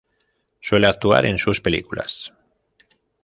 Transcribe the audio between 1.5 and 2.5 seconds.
películas.